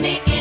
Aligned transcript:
tiene 0.00 0.20
que 0.24 0.37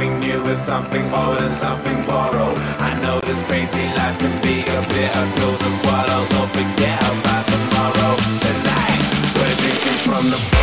something 0.00 0.20
new 0.20 0.46
and 0.46 0.56
something 0.56 1.04
old 1.12 1.36
and 1.36 1.52
something 1.52 2.02
borrowed. 2.06 2.56
I 2.78 2.98
know 3.02 3.20
this 3.20 3.42
crazy 3.42 3.84
life 3.98 4.18
can 4.18 4.32
be 4.40 4.62
a 4.62 4.80
bitter 4.88 5.26
pill 5.36 5.58
to 5.58 5.64
swallow, 5.64 6.22
so 6.22 6.40
forget 6.56 6.98
about 7.02 7.44
tomorrow. 7.44 8.16
Tonight, 8.40 9.00
we're 9.36 9.56
drinking 9.60 10.00
from 10.08 10.24
the 10.30 10.59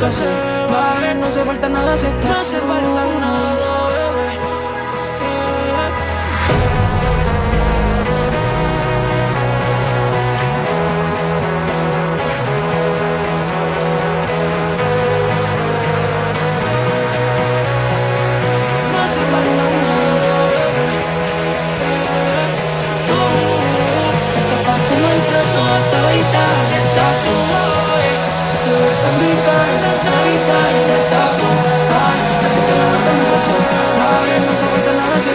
nunca 0.00 0.12
se 0.12 0.24
baje. 0.72 1.14
No 1.14 1.26
hace 1.26 1.44
falta 1.44 1.68
nada 1.68 1.96
si 1.96 2.06
está. 2.06 2.28
No 2.28 2.40
hace 2.40 2.58
falta 2.60 3.04
nada. 3.20 3.89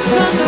closer 0.07 0.44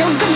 So 0.00 0.06
good 0.18 0.29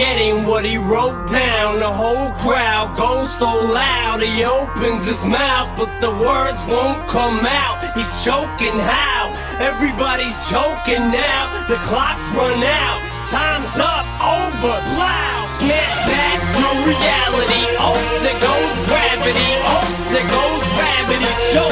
on 0.00 0.06
forgetting 0.06 0.46
what 0.46 0.64
he 0.64 0.78
wrote 0.78 1.28
down. 1.28 1.78
The 1.78 1.92
whole 1.92 2.30
crowd 2.40 2.96
goes 2.96 3.30
so 3.36 3.46
loud. 3.46 4.22
He 4.22 4.44
opens 4.44 5.06
his 5.06 5.22
mouth, 5.24 5.76
but 5.76 6.00
the 6.00 6.10
words 6.10 6.64
won't 6.66 7.06
come 7.08 7.44
out. 7.44 7.76
He's 7.94 8.10
choking 8.24 8.78
how? 8.78 9.32
Everybody's 9.60 10.36
choking 10.48 11.10
now. 11.12 11.66
The 11.68 11.76
clock's 11.84 12.26
run 12.32 12.62
out. 12.62 13.00
Time's 13.28 13.76
up, 13.76 14.06
over, 14.24 14.76
plow. 14.96 15.44
Snap 15.58 15.96
back 16.08 16.40
to 16.56 16.66
reality. 16.88 17.62
Oh, 17.76 18.00
there 18.24 18.40
goes 18.40 18.72
gravity. 18.88 19.50
Oh, 19.68 19.84
there 20.12 20.28
goes 20.28 20.62
gravity. 20.76 21.28
Choke. 21.52 21.69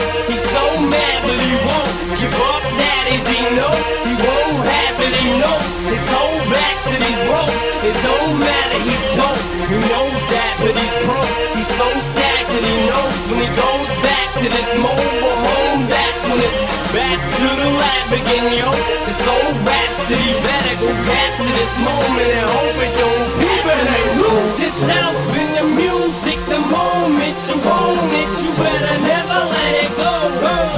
To 14.39 14.49
this 14.49 14.71
mobile 14.79 15.35
home. 15.43 15.83
That's 15.91 16.23
when 16.31 16.39
it's 16.39 16.63
back 16.95 17.19
to 17.19 17.47
the 17.59 17.71
lab 17.75 18.09
again, 18.15 18.47
yo. 18.55 18.71
This 19.07 19.19
old 19.27 19.57
rhapsody 19.67 20.31
better 20.47 20.75
go 20.79 20.91
capture 20.95 21.55
this 21.59 21.75
moment 21.83 22.31
and 22.39 22.47
hope 22.47 22.79
it 22.87 22.93
don't 23.03 23.31
pass. 23.35 23.63
better 23.67 24.07
lose 24.23 24.57
yourself 24.63 25.19
in 25.35 25.49
the 25.59 25.67
music 25.75 26.39
the 26.47 26.61
moment 26.71 27.35
you 27.51 27.57
own 27.67 28.11
it. 28.15 28.31
You 28.39 28.51
better 28.63 28.97
never 29.03 29.39
let 29.43 29.73
it 29.83 29.93
go. 29.99 30.15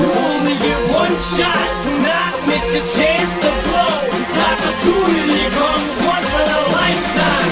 You 0.00 0.08
only 0.08 0.56
get 0.56 0.80
one 0.96 1.16
shot. 1.20 1.68
Do 1.84 1.92
not 2.00 2.32
miss 2.48 2.64
a 2.80 2.82
chance 2.96 3.32
to 3.44 3.50
blow. 3.68 3.92
This 4.08 4.32
opportunity 4.40 5.44
comes 5.52 5.92
once 6.08 6.32
in 6.32 6.48
a 6.48 6.62
lifetime. 6.80 7.50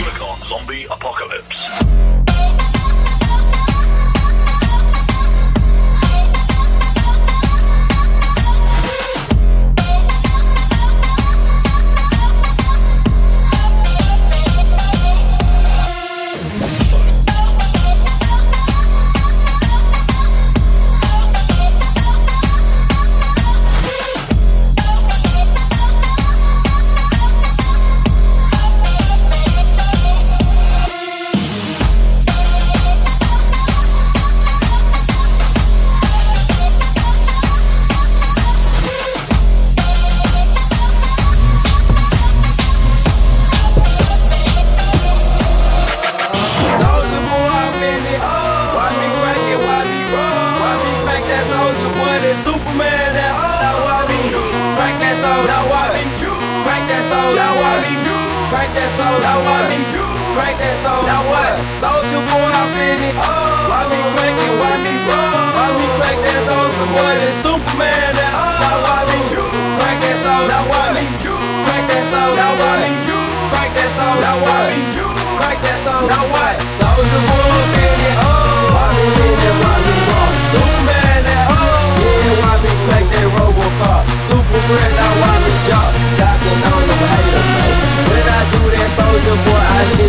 Unicorn 0.00 0.40
Zombie 0.40 0.88
Apocalypse. 0.88 2.15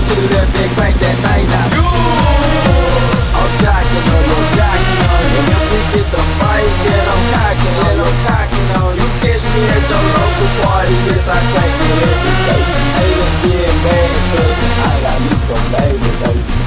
And 0.07 0.71
crack 0.71 0.95
that 1.03 1.17
thing 1.19 1.45
now. 1.51 1.67
I'm 3.35 3.51
jocking 3.59 4.07
on 4.07 4.23
you, 4.23 4.39
jocking 4.55 5.03
on 5.03 5.23
you. 5.35 5.41
If 5.51 5.63
we 5.67 5.79
get 5.99 6.07
the 6.15 6.23
fight, 6.39 6.71
then 6.87 7.03
I'm 7.11 7.23
cocking, 7.35 7.75
then 7.83 7.99
I'm 7.99 8.15
cocking 8.23 8.67
on 8.79 8.95
you. 8.95 9.07
Catch 9.19 9.43
me 9.43 9.61
at 9.67 9.83
your 9.83 10.03
local 10.15 10.49
party, 10.63 10.95
yes 11.11 11.27
I 11.27 11.37
crack 11.51 11.71
it 11.75 11.99
every 12.07 12.35
day. 12.47 12.63
Haters 12.95 13.35
get 13.43 13.73
mad 13.83 14.09
'cause 14.31 14.55
I 14.79 14.93
got 15.03 15.17
me 15.21 15.33
some 15.37 15.65
baby, 15.75 16.09
baby. 16.23 16.66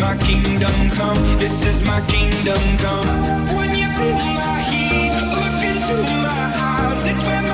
my 0.00 0.16
kingdom 0.16 0.72
come. 0.92 1.16
This 1.38 1.64
is 1.66 1.86
my 1.86 2.00
kingdom 2.06 2.58
come. 2.78 3.56
When 3.56 3.70
you 3.76 3.88
feel 3.98 4.24
my 4.40 4.58
heat, 4.70 5.12
look 5.36 5.62
into 5.70 5.96
my 6.02 6.52
eyes. 6.56 7.06
It's 7.06 7.22
where 7.24 7.49